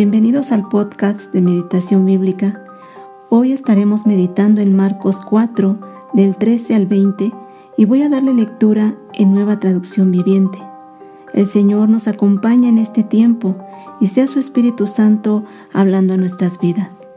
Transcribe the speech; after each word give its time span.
Bienvenidos 0.00 0.50
al 0.50 0.66
podcast 0.66 1.30
de 1.30 1.42
Meditación 1.42 2.06
Bíblica. 2.06 2.64
Hoy 3.28 3.52
estaremos 3.52 4.06
meditando 4.06 4.62
en 4.62 4.74
Marcos 4.74 5.20
4, 5.20 5.78
del 6.14 6.36
13 6.36 6.74
al 6.74 6.86
20, 6.86 7.30
y 7.76 7.84
voy 7.84 8.00
a 8.00 8.08
darle 8.08 8.32
lectura 8.32 8.94
en 9.12 9.34
nueva 9.34 9.60
traducción 9.60 10.10
viviente. 10.10 10.58
El 11.34 11.44
Señor 11.46 11.90
nos 11.90 12.08
acompaña 12.08 12.70
en 12.70 12.78
este 12.78 13.04
tiempo 13.04 13.56
y 14.00 14.06
sea 14.06 14.26
su 14.26 14.38
Espíritu 14.38 14.86
Santo 14.86 15.44
hablando 15.74 16.14
a 16.14 16.16
nuestras 16.16 16.58
vidas. 16.58 17.09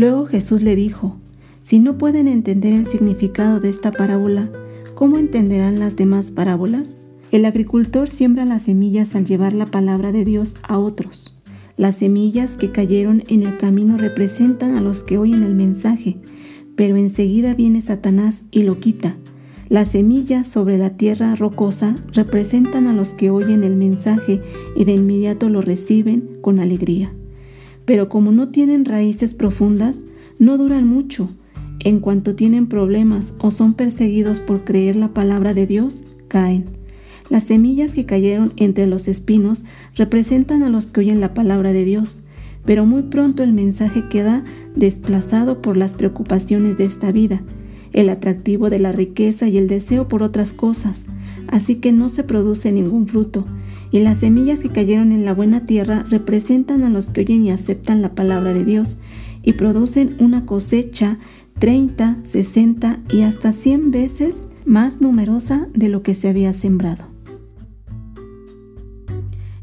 Luego 0.00 0.24
Jesús 0.24 0.62
le 0.62 0.76
dijo, 0.76 1.18
si 1.60 1.78
no 1.78 1.98
pueden 1.98 2.26
entender 2.26 2.72
el 2.72 2.86
significado 2.86 3.60
de 3.60 3.68
esta 3.68 3.92
parábola, 3.92 4.50
¿cómo 4.94 5.18
entenderán 5.18 5.78
las 5.78 5.94
demás 5.94 6.30
parábolas? 6.30 7.00
El 7.32 7.44
agricultor 7.44 8.08
siembra 8.08 8.46
las 8.46 8.62
semillas 8.62 9.14
al 9.14 9.26
llevar 9.26 9.52
la 9.52 9.66
palabra 9.66 10.10
de 10.10 10.24
Dios 10.24 10.54
a 10.62 10.78
otros. 10.78 11.36
Las 11.76 11.96
semillas 11.96 12.56
que 12.56 12.72
cayeron 12.72 13.24
en 13.28 13.42
el 13.42 13.58
camino 13.58 13.98
representan 13.98 14.74
a 14.74 14.80
los 14.80 15.02
que 15.02 15.18
oyen 15.18 15.44
el 15.44 15.54
mensaje, 15.54 16.16
pero 16.76 16.96
enseguida 16.96 17.52
viene 17.52 17.82
Satanás 17.82 18.44
y 18.50 18.62
lo 18.62 18.80
quita. 18.80 19.18
Las 19.68 19.90
semillas 19.90 20.46
sobre 20.46 20.78
la 20.78 20.96
tierra 20.96 21.34
rocosa 21.34 21.94
representan 22.14 22.86
a 22.86 22.94
los 22.94 23.12
que 23.12 23.28
oyen 23.28 23.64
el 23.64 23.76
mensaje 23.76 24.40
y 24.74 24.86
de 24.86 24.94
inmediato 24.94 25.50
lo 25.50 25.60
reciben 25.60 26.38
con 26.40 26.58
alegría 26.58 27.12
pero 27.90 28.08
como 28.08 28.30
no 28.30 28.50
tienen 28.50 28.84
raíces 28.84 29.34
profundas, 29.34 30.02
no 30.38 30.58
duran 30.58 30.86
mucho. 30.86 31.28
En 31.80 31.98
cuanto 31.98 32.36
tienen 32.36 32.68
problemas 32.68 33.34
o 33.40 33.50
son 33.50 33.74
perseguidos 33.74 34.38
por 34.38 34.62
creer 34.62 34.94
la 34.94 35.08
palabra 35.08 35.54
de 35.54 35.66
Dios, 35.66 36.04
caen. 36.28 36.66
Las 37.30 37.42
semillas 37.42 37.92
que 37.92 38.06
cayeron 38.06 38.52
entre 38.54 38.86
los 38.86 39.08
espinos 39.08 39.64
representan 39.96 40.62
a 40.62 40.68
los 40.68 40.86
que 40.86 41.00
oyen 41.00 41.18
la 41.18 41.34
palabra 41.34 41.72
de 41.72 41.84
Dios, 41.84 42.22
pero 42.64 42.86
muy 42.86 43.02
pronto 43.02 43.42
el 43.42 43.52
mensaje 43.52 44.08
queda 44.08 44.44
desplazado 44.76 45.60
por 45.60 45.76
las 45.76 45.94
preocupaciones 45.94 46.76
de 46.76 46.84
esta 46.84 47.10
vida, 47.10 47.42
el 47.92 48.08
atractivo 48.08 48.70
de 48.70 48.78
la 48.78 48.92
riqueza 48.92 49.48
y 49.48 49.58
el 49.58 49.68
deseo 49.68 50.08
por 50.08 50.22
otras 50.22 50.52
cosas, 50.52 51.08
así 51.48 51.76
que 51.76 51.92
no 51.92 52.08
se 52.08 52.24
produce 52.24 52.72
ningún 52.72 53.06
fruto, 53.06 53.44
y 53.90 54.00
las 54.00 54.18
semillas 54.18 54.60
que 54.60 54.68
cayeron 54.68 55.12
en 55.12 55.24
la 55.24 55.34
buena 55.34 55.66
tierra 55.66 56.06
representan 56.08 56.84
a 56.84 56.90
los 56.90 57.08
que 57.08 57.22
oyen 57.22 57.44
y 57.44 57.50
aceptan 57.50 58.02
la 58.02 58.14
palabra 58.14 58.52
de 58.52 58.64
Dios 58.64 58.98
y 59.42 59.54
producen 59.54 60.16
una 60.20 60.46
cosecha 60.46 61.18
30, 61.58 62.18
60 62.22 63.00
y 63.10 63.22
hasta 63.22 63.52
100 63.52 63.90
veces 63.90 64.48
más 64.64 65.00
numerosa 65.00 65.68
de 65.74 65.88
lo 65.88 66.02
que 66.02 66.14
se 66.14 66.28
había 66.28 66.52
sembrado. 66.52 67.04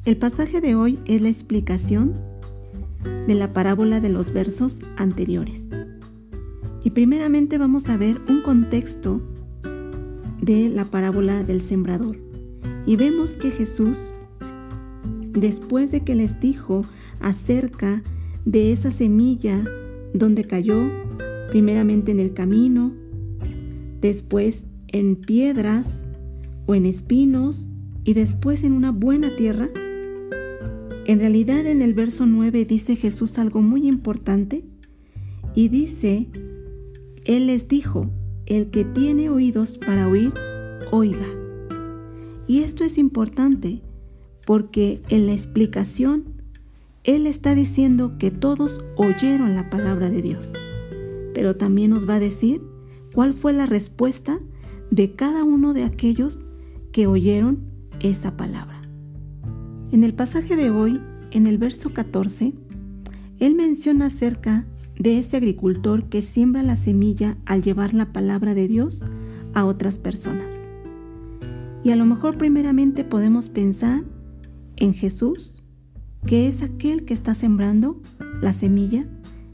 El 0.05 0.17
pasaje 0.17 0.61
de 0.61 0.75
hoy 0.75 0.99
es 1.05 1.21
la 1.21 1.29
explicación 1.29 2.13
de 3.27 3.35
la 3.35 3.53
parábola 3.53 3.99
de 3.99 4.09
los 4.09 4.31
versos 4.31 4.79
anteriores. 4.95 5.67
Y 6.87 6.91
primeramente 6.91 7.57
vamos 7.57 7.89
a 7.89 7.97
ver 7.97 8.21
un 8.29 8.41
contexto 8.41 9.21
de 10.41 10.69
la 10.69 10.85
parábola 10.85 11.43
del 11.43 11.61
sembrador. 11.61 12.15
Y 12.85 12.95
vemos 12.95 13.31
que 13.31 13.51
Jesús 13.51 13.97
después 15.33 15.91
de 15.91 16.05
que 16.05 16.15
les 16.15 16.39
dijo 16.39 16.85
acerca 17.19 18.03
de 18.45 18.71
esa 18.71 18.91
semilla 18.91 19.65
donde 20.13 20.45
cayó, 20.45 20.89
primeramente 21.49 22.13
en 22.13 22.21
el 22.21 22.33
camino, 22.33 22.93
después 23.99 24.67
en 24.87 25.17
piedras 25.17 26.07
o 26.67 26.75
en 26.75 26.85
espinos 26.85 27.67
y 28.05 28.13
después 28.13 28.63
en 28.63 28.71
una 28.71 28.93
buena 28.93 29.35
tierra, 29.35 29.69
en 31.05 31.19
realidad 31.19 31.65
en 31.65 31.81
el 31.81 31.93
verso 31.93 32.25
9 32.25 32.63
dice 32.63 32.95
Jesús 32.95 33.37
algo 33.39 33.61
muy 33.61 33.89
importante 33.89 34.63
y 35.53 35.67
dice, 35.67 36.29
Él 37.27 37.47
les 37.47 37.67
dijo, 37.67 38.09
el 38.45 38.69
que 38.69 38.85
tiene 38.85 39.29
oídos 39.29 39.77
para 39.77 40.07
oír, 40.07 40.33
oiga. 40.91 41.27
Y 42.47 42.61
esto 42.61 42.85
es 42.85 42.97
importante 42.97 43.81
porque 44.45 45.01
en 45.09 45.27
la 45.27 45.33
explicación 45.33 46.23
Él 47.03 47.27
está 47.27 47.53
diciendo 47.53 48.17
que 48.17 48.31
todos 48.31 48.81
oyeron 48.95 49.55
la 49.55 49.69
palabra 49.69 50.09
de 50.09 50.21
Dios, 50.21 50.53
pero 51.33 51.57
también 51.57 51.91
nos 51.91 52.07
va 52.07 52.15
a 52.15 52.21
decir 52.21 52.61
cuál 53.13 53.33
fue 53.33 53.51
la 53.51 53.65
respuesta 53.65 54.39
de 54.89 55.11
cada 55.13 55.43
uno 55.43 55.73
de 55.73 55.83
aquellos 55.83 56.43
que 56.93 57.07
oyeron 57.07 57.59
esa 57.99 58.37
palabra. 58.37 58.79
En 59.91 60.05
el 60.05 60.13
pasaje 60.13 60.55
de 60.55 60.69
hoy, 60.69 61.01
en 61.31 61.45
el 61.45 61.57
verso 61.57 61.93
14, 61.93 62.53
Él 63.39 63.55
menciona 63.55 64.05
acerca 64.05 64.65
de 64.99 65.19
ese 65.19 65.37
agricultor 65.37 66.09
que 66.09 66.21
siembra 66.21 66.63
la 66.63 66.75
semilla 66.75 67.37
al 67.45 67.61
llevar 67.61 67.93
la 67.93 68.11
palabra 68.11 68.53
de 68.53 68.67
Dios 68.67 69.03
a 69.53 69.65
otras 69.65 69.97
personas. 69.97 70.53
Y 71.83 71.91
a 71.91 71.95
lo 71.95 72.05
mejor 72.05 72.37
primeramente 72.37 73.03
podemos 73.03 73.49
pensar 73.49 74.03
en 74.75 74.93
Jesús, 74.93 75.63
que 76.25 76.47
es 76.47 76.63
aquel 76.63 77.05
que 77.05 77.13
está 77.13 77.33
sembrando 77.33 78.01
la 78.41 78.53
semilla, 78.53 79.07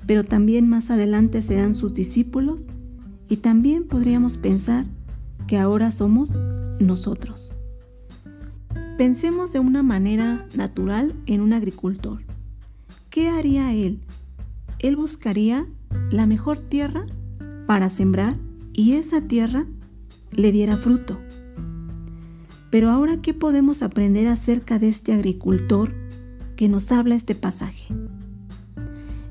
pero 0.05 0.23
también 0.23 0.67
más 0.67 0.89
adelante 0.89 1.41
serán 1.41 1.75
sus 1.75 1.93
discípulos 1.93 2.67
y 3.29 3.37
también 3.37 3.85
podríamos 3.85 4.37
pensar 4.37 4.85
que 5.47 5.57
ahora 5.57 5.91
somos 5.91 6.33
nosotros. 6.79 7.49
Pensemos 8.97 9.51
de 9.51 9.59
una 9.59 9.83
manera 9.83 10.47
natural 10.55 11.15
en 11.25 11.41
un 11.41 11.53
agricultor. 11.53 12.21
¿Qué 13.09 13.29
haría 13.29 13.73
él? 13.73 13.99
Él 14.83 14.97
buscaría 14.97 15.65
la 16.11 16.27
mejor 16.27 16.59
tierra 16.59 17.05
para 17.65 17.89
sembrar 17.89 18.37
y 18.73 18.93
esa 18.93 19.21
tierra 19.21 19.65
le 20.31 20.51
diera 20.51 20.75
fruto. 20.75 21.19
Pero 22.69 22.89
ahora, 22.89 23.21
¿qué 23.21 23.33
podemos 23.33 23.81
aprender 23.81 24.27
acerca 24.27 24.79
de 24.79 24.89
este 24.89 25.13
agricultor 25.13 25.93
que 26.57 26.67
nos 26.67 26.91
habla 26.91 27.15
este 27.15 27.33
pasaje? 27.33 27.93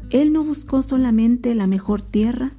Él 0.09 0.33
no 0.33 0.43
buscó 0.43 0.81
solamente 0.81 1.55
la 1.55 1.67
mejor 1.67 2.01
tierra, 2.01 2.53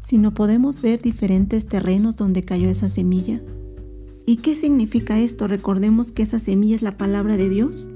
sino 0.00 0.32
podemos 0.32 0.82
ver 0.82 1.02
diferentes 1.02 1.66
terrenos 1.66 2.14
donde 2.14 2.44
cayó 2.44 2.68
esa 2.68 2.88
semilla. 2.88 3.40
¿Y 4.24 4.36
qué 4.36 4.54
significa 4.54 5.18
esto? 5.18 5.48
Recordemos 5.48 6.12
que 6.12 6.22
esa 6.22 6.38
semilla 6.38 6.76
es 6.76 6.82
la 6.82 6.96
palabra 6.96 7.36
de 7.36 7.48
Dios. 7.48 7.88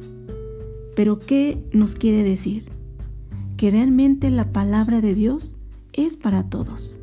Pero 0.96 1.20
¿qué 1.20 1.62
nos 1.72 1.94
quiere 1.94 2.24
decir? 2.24 2.73
Que 3.56 3.70
realmente 3.70 4.30
la 4.30 4.52
palabra 4.52 5.00
de 5.00 5.14
Dios 5.14 5.58
es 5.92 6.16
para 6.16 6.48
todos. 6.48 6.96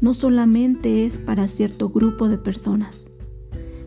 No 0.00 0.14
solamente 0.14 1.04
es 1.04 1.18
para 1.18 1.48
cierto 1.48 1.88
grupo 1.88 2.28
de 2.28 2.38
personas 2.38 3.06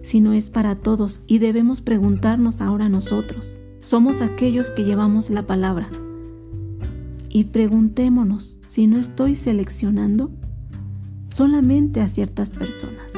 sino 0.08 0.32
es 0.32 0.50
para 0.50 0.76
todos 0.76 1.20
y 1.28 1.40
debemos 1.40 1.82
preguntarnos 1.82 2.62
ahora 2.62 2.88
nosotros. 2.88 3.58
Somos 3.82 4.22
aquellos 4.22 4.72
que 4.72 4.86
llevamos 4.86 5.30
la 5.30 5.46
palabra. 5.46 5.90
Y 7.28 7.44
preguntémonos 7.46 8.58
si 8.68 8.88
no 8.88 9.00
estoy 9.00 9.36
seleccionando 9.36 10.32
solamente 11.28 12.00
a 12.00 12.08
ciertas 12.08 12.52
personas. 12.52 13.16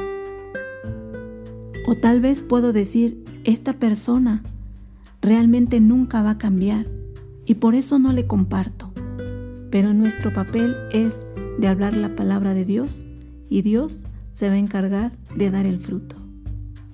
O 1.86 1.94
tal 1.94 2.20
vez 2.20 2.42
puedo 2.42 2.72
decir, 2.72 3.22
esta 3.44 3.74
persona 3.74 4.42
realmente 5.22 5.78
nunca 5.78 6.22
va 6.22 6.30
a 6.30 6.38
cambiar 6.38 6.88
y 7.50 7.56
por 7.56 7.74
eso 7.74 7.98
no 7.98 8.12
le 8.12 8.28
comparto. 8.28 8.92
Pero 9.72 9.92
nuestro 9.92 10.32
papel 10.32 10.76
es 10.92 11.26
de 11.58 11.66
hablar 11.66 11.96
la 11.96 12.14
palabra 12.14 12.54
de 12.54 12.64
Dios 12.64 13.04
y 13.48 13.62
Dios 13.62 14.06
se 14.34 14.46
va 14.46 14.54
a 14.54 14.58
encargar 14.58 15.18
de 15.34 15.50
dar 15.50 15.66
el 15.66 15.80
fruto. 15.80 16.14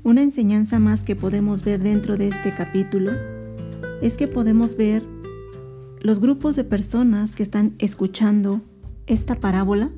Una 0.02 0.22
enseñanza 0.22 0.78
más 0.78 1.04
que 1.04 1.14
podemos 1.14 1.62
ver 1.62 1.82
dentro 1.82 2.16
de 2.16 2.28
este 2.28 2.54
capítulo 2.54 3.12
es 4.00 4.16
que 4.16 4.28
podemos 4.28 4.78
ver 4.78 5.04
los 6.00 6.20
grupos 6.20 6.56
de 6.56 6.64
personas 6.64 7.34
que 7.34 7.42
están 7.42 7.74
escuchando 7.78 8.62
esta 9.06 9.34
parábola 9.34 9.90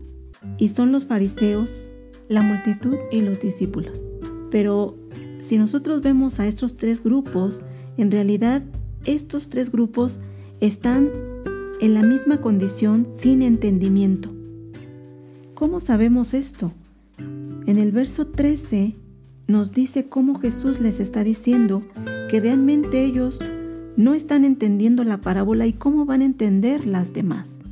y 0.57 0.71
son 0.71 0.91
los 0.91 1.07
fariseos, 1.07 1.89
la 2.29 2.43
multitud 2.43 2.97
y 3.13 3.21
los 3.21 3.39
discípulos. 3.39 4.01
Pero 4.51 4.99
si 5.39 5.57
nosotros 5.57 6.03
vemos 6.03 6.41
a 6.41 6.49
estos 6.49 6.77
tres 6.77 7.01
grupos, 7.01 7.65
en 7.97 8.11
realidad 8.11 8.65
estos 9.05 9.51
tres 9.51 9.71
grupos 9.71 10.19
están 10.61 11.09
en 11.81 11.95
la 11.95 12.03
misma 12.03 12.41
condición 12.41 13.07
sin 13.17 13.43
entendimiento. 13.43 14.35
¿Cómo 15.55 15.79
sabemos 15.81 16.35
esto? 16.35 16.73
En 17.19 17.79
el 17.79 17.93
verso 17.93 18.27
13 18.27 18.97
nos 19.47 19.73
dice 19.73 20.09
cómo 20.09 20.39
Jesús 20.39 20.81
les 20.81 21.01
está 21.01 21.23
diciendo 21.23 21.83
que 22.29 22.41
realmente 22.41 23.05
ellos 23.05 23.39
no 23.97 24.15
están 24.15 24.45
entendiendo 24.45 25.05
la 25.05 25.21
parábola 25.21 25.67
y 25.67 25.73
cómo 25.73 26.05
van 26.05 26.23
a 26.23 26.27
entender 26.27 26.87
las 26.87 27.13
demás. 27.13 27.63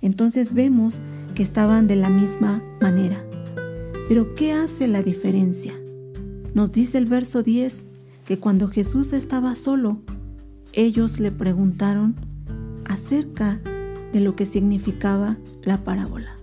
Entonces 0.00 0.54
vemos 0.54 1.00
que 1.34 1.42
estaban 1.42 1.86
de 1.86 1.96
la 1.96 2.10
misma 2.10 2.62
manera. 2.80 3.24
Pero 4.08 4.34
¿qué 4.34 4.52
hace 4.52 4.88
la 4.88 5.02
diferencia? 5.02 5.72
Nos 6.54 6.72
dice 6.72 6.98
el 6.98 7.06
verso 7.06 7.42
10 7.42 7.88
que 8.24 8.38
cuando 8.38 8.68
Jesús 8.68 9.12
estaba 9.12 9.54
solo, 9.54 10.00
ellos 10.72 11.18
le 11.18 11.30
preguntaron 11.30 12.14
acerca 12.86 13.60
de 14.12 14.20
lo 14.20 14.36
que 14.36 14.46
significaba 14.46 15.36
la 15.62 15.84
parábola. 15.84 16.36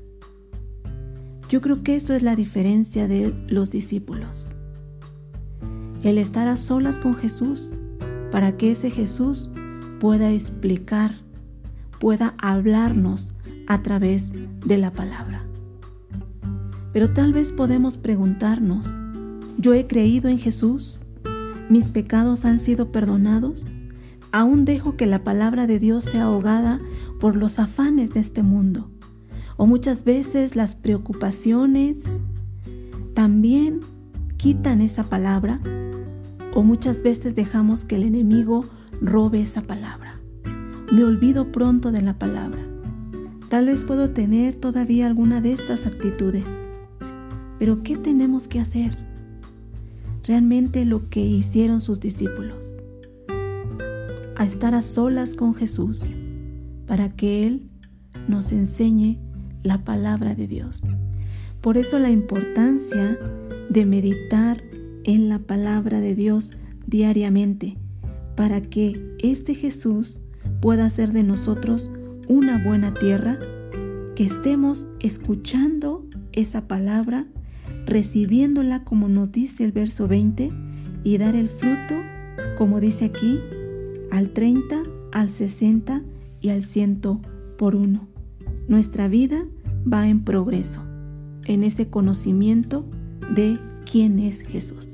Yo 1.49 1.61
creo 1.61 1.83
que 1.83 1.95
eso 1.95 2.13
es 2.13 2.23
la 2.23 2.35
diferencia 2.35 3.07
de 3.07 3.33
los 3.47 3.69
discípulos. 3.69 4.55
El 6.03 6.17
estar 6.17 6.47
a 6.47 6.57
solas 6.57 6.99
con 6.99 7.15
Jesús 7.15 7.73
para 8.31 8.57
que 8.57 8.71
ese 8.71 8.91
Jesús 8.91 9.49
pueda 9.99 10.31
explicar, 10.31 11.15
pueda 11.99 12.35
hablarnos 12.37 13.31
a 13.67 13.81
través 13.81 14.33
de 14.65 14.77
la 14.77 14.91
palabra. 14.91 15.43
Pero 16.93 17.11
tal 17.13 17.33
vez 17.33 17.51
podemos 17.51 17.97
preguntarnos, 17.97 18.93
¿yo 19.57 19.73
he 19.73 19.87
creído 19.87 20.29
en 20.29 20.39
Jesús? 20.39 20.99
¿Mis 21.69 21.89
pecados 21.89 22.45
han 22.45 22.59
sido 22.59 22.91
perdonados? 22.91 23.67
¿Aún 24.31 24.65
dejo 24.65 24.95
que 24.95 25.05
la 25.05 25.23
palabra 25.23 25.67
de 25.67 25.79
Dios 25.79 26.03
sea 26.03 26.23
ahogada 26.23 26.79
por 27.19 27.35
los 27.35 27.59
afanes 27.59 28.11
de 28.11 28.19
este 28.19 28.43
mundo? 28.43 28.89
¿O 29.55 29.67
muchas 29.67 30.03
veces 30.03 30.55
las 30.55 30.75
preocupaciones 30.75 32.05
también 33.13 33.79
quitan 34.37 34.81
esa 34.81 35.03
palabra? 35.03 35.59
¿O 36.53 36.63
muchas 36.63 37.01
veces 37.01 37.35
dejamos 37.35 37.85
que 37.85 37.95
el 37.95 38.03
enemigo 38.03 38.65
robe 39.01 39.41
esa 39.41 39.61
palabra? 39.61 40.19
Me 40.91 41.03
olvido 41.03 41.51
pronto 41.51 41.91
de 41.91 42.01
la 42.01 42.17
palabra. 42.17 42.61
Tal 43.49 43.65
vez 43.65 43.83
puedo 43.83 44.11
tener 44.11 44.55
todavía 44.55 45.07
alguna 45.07 45.41
de 45.41 45.53
estas 45.53 45.85
actitudes. 45.85 46.67
Pero 47.59 47.81
¿qué 47.83 47.97
tenemos 47.97 48.47
que 48.47 48.59
hacer? 48.59 48.97
Realmente 50.23 50.85
lo 50.85 51.09
que 51.09 51.21
hicieron 51.21 51.81
sus 51.81 51.99
discípulos. 51.99 52.76
A 54.39 54.45
estar 54.45 54.75
a 54.75 54.83
solas 54.83 55.35
con 55.35 55.55
Jesús 55.55 56.01
para 56.85 57.09
que 57.09 57.47
Él 57.47 57.69
nos 58.27 58.51
enseñe 58.51 59.17
la 59.63 59.83
palabra 59.83 60.35
de 60.35 60.47
Dios. 60.47 60.83
Por 61.61 61.77
eso 61.77 61.97
la 61.97 62.11
importancia 62.11 63.19
de 63.69 63.85
meditar 63.85 64.63
en 65.03 65.27
la 65.27 65.39
palabra 65.39 66.01
de 66.01 66.13
Dios 66.13 66.55
diariamente, 66.85 67.77
para 68.35 68.61
que 68.61 69.15
este 69.19 69.55
Jesús 69.55 70.21
pueda 70.61 70.85
hacer 70.85 71.13
de 71.13 71.23
nosotros 71.23 71.89
una 72.27 72.63
buena 72.63 72.93
tierra, 72.93 73.39
que 74.15 74.23
estemos 74.23 74.87
escuchando 74.99 76.05
esa 76.31 76.67
palabra, 76.67 77.25
recibiéndola 77.87 78.83
como 78.83 79.09
nos 79.09 79.31
dice 79.31 79.63
el 79.63 79.71
verso 79.71 80.07
20 80.07 80.51
y 81.03 81.17
dar 81.17 81.35
el 81.35 81.49
fruto, 81.49 81.95
como 82.57 82.79
dice 82.79 83.05
aquí, 83.05 83.39
al 84.11 84.31
30, 84.31 84.83
al 85.11 85.29
60 85.29 86.01
y 86.41 86.49
al 86.49 86.63
100 86.63 87.01
por 87.57 87.75
uno. 87.75 88.07
Nuestra 88.67 89.07
vida 89.07 89.45
va 89.91 90.07
en 90.07 90.23
progreso, 90.23 90.81
en 91.45 91.63
ese 91.63 91.89
conocimiento 91.89 92.85
de 93.33 93.57
quién 93.89 94.19
es 94.19 94.41
Jesús. 94.41 94.87